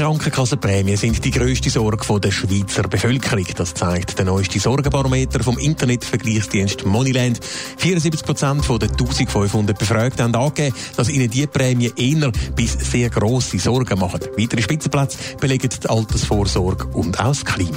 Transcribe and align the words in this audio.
Krankenkassenprämien 0.00 0.96
sind 0.96 1.22
die 1.22 1.30
grösste 1.30 1.68
Sorge 1.68 2.18
der 2.20 2.30
Schweizer 2.30 2.84
Bevölkerung. 2.84 3.44
Das 3.54 3.74
zeigt 3.74 4.18
der 4.18 4.24
neueste 4.24 4.58
Sorgenbarometer 4.58 5.44
vom 5.44 5.58
Internetvergleichsdienst 5.58 6.86
Moneyland. 6.86 7.38
74 7.76 8.24
Prozent 8.24 8.66
der 8.66 8.88
1500 8.88 9.78
Befragten 9.78 10.22
haben 10.22 10.34
angegeben, 10.34 10.74
dass 10.96 11.10
ihnen 11.10 11.28
diese 11.28 11.48
Prämie 11.48 11.92
eher 11.94 12.32
bis 12.56 12.72
sehr 12.72 13.10
grosse 13.10 13.58
Sorgen 13.58 13.98
machen. 13.98 14.20
Weitere 14.38 14.62
Spitzenplätze 14.62 15.18
belegen 15.38 15.68
die 15.68 15.88
Altersvorsorge 15.90 16.86
und 16.94 17.20
auch 17.20 17.26
das 17.26 17.44
Klima. 17.44 17.76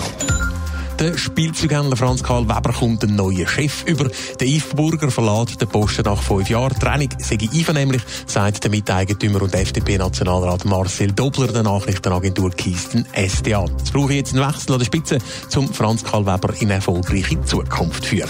Der 1.04 1.18
Spielzeughändler 1.18 1.98
Franz 1.98 2.24
Karl 2.24 2.48
Weber 2.48 2.72
kommt 2.72 3.04
einen 3.04 3.18
neuen 3.18 3.46
Chef 3.46 3.84
über. 3.86 4.10
Der 4.40 4.48
Yves 4.48 4.74
Burger 4.74 5.12
verlässt 5.12 5.60
den 5.60 5.68
Posten 5.68 6.04
nach 6.04 6.22
fünf 6.24 6.50
Jahren. 6.50 6.80
Training 6.80 7.10
sei 7.18 7.38
einvernehmlich, 7.42 8.02
sagt 8.26 8.64
der 8.64 8.72
Miteigentümer 8.72 9.42
und 9.42 9.54
FDP-Nationalrat 9.54 10.64
Marcel 10.64 11.12
Dobler 11.12 11.48
der 11.48 11.64
Nachrichtenagentur 11.64 12.52
Kisten 12.52 13.06
SDA. 13.14 13.66
Es 13.84 13.92
brauche 13.92 14.14
jetzt 14.14 14.34
einen 14.34 14.48
Wechsel 14.48 14.72
an 14.72 14.80
der 14.80 14.86
Spitze, 14.86 15.18
um 15.58 15.74
Franz 15.74 16.06
Karl 16.06 16.26
Weber 16.26 16.54
in 16.62 16.70
erfolgreiche 16.70 17.44
Zukunft 17.44 18.06
zu 18.06 18.10
führen. 18.10 18.30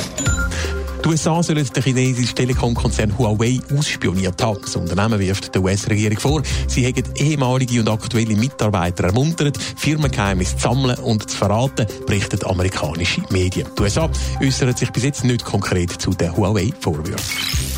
Die 1.04 1.10
USA 1.10 1.44
sollen 1.44 1.68
den 1.68 1.84
chinesischen 1.84 2.36
Telekom-Konzern 2.36 3.18
Huawei 3.18 3.60
ausspioniert 3.78 4.42
haben. 4.42 4.60
Das 4.62 4.76
Unternehmen 4.78 5.20
wirft 5.20 5.54
der 5.54 5.62
US-Regierung 5.62 6.18
vor, 6.18 6.42
sie 6.68 6.86
hätten 6.86 7.14
ehemalige 7.18 7.82
und 7.82 7.90
aktuelle 7.90 8.36
Mitarbeiter 8.38 9.06
ermuntert, 9.06 9.58
Firmengeheimnisse 9.76 10.56
zu 10.56 10.70
sammeln 10.70 10.98
und 11.00 11.30
zu 11.30 11.38
verraten, 11.38 11.88
berichten 12.06 12.46
amerikanische 12.46 13.22
Medien. 13.32 13.68
Die 13.78 13.82
USA 13.82 14.10
äußern 14.42 14.76
sich 14.78 14.92
bis 14.92 15.04
jetzt 15.04 15.26
nicht 15.26 15.44
konkret 15.44 15.92
zu 15.92 16.12
den 16.12 16.36
Huawei-Vorwürfen. 16.38 17.73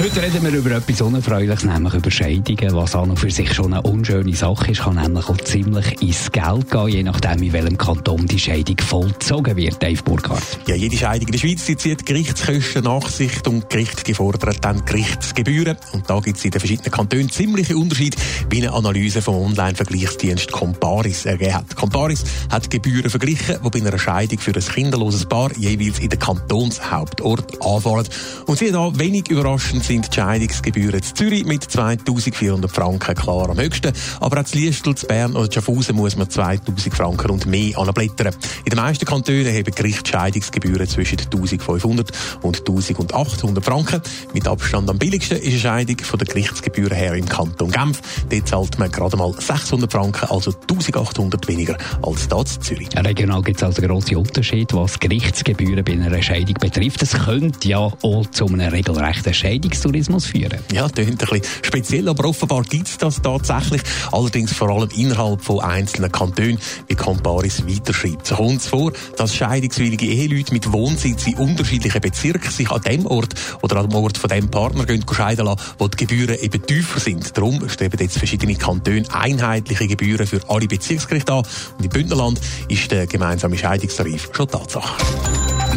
Heute 0.00 0.22
reden 0.22 0.44
wir 0.44 0.52
über 0.52 0.70
etwas 0.70 1.00
Unerfreuliches, 1.00 1.64
nämlich 1.64 1.92
über 1.92 2.08
Scheidungen, 2.08 2.72
was 2.72 2.94
an 2.94 3.10
und 3.10 3.18
für 3.18 3.32
sich 3.32 3.52
schon 3.52 3.74
eine 3.74 3.82
unschöne 3.82 4.32
Sache 4.32 4.70
ist, 4.70 4.82
kann 4.82 4.94
nämlich 4.94 5.28
auch 5.28 5.36
ziemlich 5.38 6.00
ins 6.00 6.30
Geld 6.30 6.70
gehen, 6.70 6.88
je 6.88 7.02
nachdem, 7.02 7.42
in 7.42 7.52
welchem 7.52 7.76
Kanton 7.76 8.24
die 8.28 8.38
Scheidung 8.38 8.76
vollzogen 8.78 9.56
wird, 9.56 9.82
Dave 9.82 10.00
Burkhardt. 10.04 10.60
Ja, 10.68 10.76
jede 10.76 10.96
Scheidung 10.96 11.26
in 11.26 11.32
der 11.32 11.38
Schweiz 11.40 11.64
die 11.64 11.76
zieht 11.76 12.06
Gerichtskosten 12.06 12.84
nach 12.84 13.08
sich 13.08 13.44
und 13.48 13.68
Gericht 13.68 14.04
gefordert 14.04 14.64
dann 14.64 14.84
Gerichtsgebühren. 14.84 15.76
Und 15.92 16.08
da 16.08 16.20
gibt 16.20 16.38
es 16.38 16.44
in 16.44 16.52
den 16.52 16.60
verschiedenen 16.60 16.92
Kantonen 16.92 17.28
ziemliche 17.28 17.76
Unterschiede, 17.76 18.18
wie 18.50 18.58
eine 18.58 18.74
Analyse 18.74 19.20
vom 19.20 19.46
Online-Vergleichsdienst 19.46 20.52
Comparis 20.52 21.26
ergeben 21.26 21.54
hat. 21.54 21.74
Comparis 21.74 22.22
hat 22.50 22.70
Gebühren 22.70 23.10
verglichen, 23.10 23.56
die 23.64 23.68
bei 23.68 23.84
einer 23.84 23.98
Scheidung 23.98 24.38
für 24.38 24.54
ein 24.54 24.62
kinderloses 24.62 25.26
Paar 25.26 25.50
jeweils 25.56 25.98
in 25.98 26.08
den 26.08 26.20
Kantonshauptort 26.20 27.60
anfallen. 27.60 28.06
Und 28.46 28.58
sie 28.60 28.70
da 28.70 28.96
wenig 28.96 29.28
überraschend 29.28 29.87
sind 29.88 30.06
die 30.14 30.16
Scheidungsgebühren 30.16 31.00
in 31.00 31.02
Zürich 31.02 31.46
mit 31.46 31.64
2400 31.64 32.70
Franken 32.70 33.14
klar 33.14 33.48
am 33.48 33.58
höchsten. 33.58 33.90
Aber 34.20 34.38
auch 34.38 34.44
zu 34.44 34.58
Liestel, 34.58 34.94
zu 34.94 35.06
Bern 35.06 35.34
oder 35.34 35.50
Schaffhausen 35.50 35.96
muss 35.96 36.14
man 36.14 36.28
2000 36.28 36.94
Franken 36.94 37.30
und 37.30 37.46
mehr 37.46 37.78
anblättern. 37.78 38.34
In 38.66 38.70
den 38.70 38.76
meisten 38.76 39.06
Kantonen 39.06 39.46
haben 39.46 39.74
Gerichtsscheidungsgebühren 39.74 40.86
zwischen 40.86 41.18
1500 41.18 42.10
und 42.42 42.68
1800 42.68 43.64
Franken. 43.64 44.02
Mit 44.34 44.46
Abstand 44.46 44.90
am 44.90 44.98
billigsten 44.98 45.38
ist 45.38 45.46
eine 45.46 45.58
Scheidung 45.58 45.98
von 46.00 46.18
der 46.18 46.28
Gerichtsgebühren 46.28 46.94
her 46.94 47.14
im 47.14 47.26
Kanton 47.26 47.70
Genf. 47.70 48.02
Dort 48.28 48.46
zahlt 48.46 48.78
man 48.78 48.92
gerade 48.92 49.16
mal 49.16 49.32
600 49.32 49.90
Franken, 49.90 50.26
also 50.28 50.50
1800 50.50 51.48
weniger 51.48 51.78
als 52.02 52.28
da 52.28 52.40
in 52.40 52.46
Zürich. 52.46 52.88
Regional 52.94 53.40
gibt 53.40 53.56
es 53.56 53.62
also 53.62 53.80
grosse 53.80 54.18
Unterschiede, 54.18 54.74
was 54.76 55.00
Gerichtsgebühren 55.00 55.82
bei 55.82 55.92
einer 55.92 56.22
Scheidung 56.22 56.56
betrifft. 56.60 57.00
Es 57.00 57.12
könnte 57.12 57.66
ja 57.66 57.78
auch 57.78 58.26
zu 58.30 58.46
einem 58.48 58.68
regelrechten 58.68 59.32
Scheidungs 59.32 59.77
Tourismus 59.80 60.26
führen. 60.26 60.58
Ja, 60.72 60.88
klingt 60.88 61.10
ein 61.10 61.16
bisschen 61.16 61.42
speziell, 61.62 62.08
aber 62.08 62.28
offenbar 62.28 62.62
gibt 62.62 62.88
es 62.88 62.98
das 62.98 63.20
tatsächlich. 63.22 63.82
Allerdings 64.12 64.52
vor 64.52 64.70
allem 64.70 64.88
innerhalb 64.96 65.42
von 65.42 65.60
einzelnen 65.60 66.10
Kantonen, 66.12 66.58
wie 66.86 66.94
Comparis 66.94 67.66
weiterschreibt. 67.66 68.26
So 68.26 68.36
kommt 68.36 68.60
es 68.60 68.66
vor, 68.66 68.92
dass 69.16 69.34
scheidungswillige 69.34 70.06
Eheleute 70.06 70.52
mit 70.52 70.72
Wohnsitz 70.72 71.26
in 71.26 71.36
unterschiedlichen 71.36 72.00
Bezirken 72.00 72.50
sich 72.50 72.70
an 72.70 72.82
dem 72.82 73.06
Ort 73.06 73.34
oder 73.62 73.76
an 73.76 73.88
dem 73.88 73.94
Ort 73.96 74.18
von 74.18 74.28
dem 74.28 74.50
Partner 74.50 74.84
gehen 74.84 75.04
scheiden 75.10 75.46
lassen, 75.46 75.60
wo 75.78 75.88
die 75.88 75.96
Gebühren 75.96 76.38
eben 76.38 76.64
tiefer 76.64 77.00
sind. 77.00 77.36
Darum 77.36 77.68
streben 77.68 77.98
jetzt 78.00 78.18
verschiedene 78.18 78.54
Kantone 78.54 79.04
einheitliche 79.12 79.86
Gebühren 79.86 80.26
für 80.26 80.40
alle 80.48 80.66
Bezirksgerichte 80.66 81.32
an. 81.32 81.42
Und 81.78 81.84
im 81.84 81.90
Bündnerland 81.90 82.40
ist 82.68 82.90
der 82.90 83.06
gemeinsame 83.06 83.56
Scheidungstarif 83.56 84.30
schon 84.32 84.48
Tatsache. 84.48 85.47